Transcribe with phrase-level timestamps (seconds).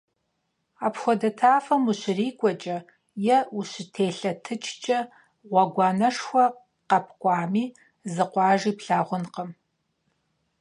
[0.85, 2.77] Апхуэдэ тафэм ущрикӀуэкӀэ
[3.35, 4.99] е ущытелъэтыкӀкӀэ,
[5.49, 6.45] гъуэгуанэшхуэ
[6.89, 7.63] къэпкӀуами,
[8.13, 9.49] зы къуажи плъагъункъым.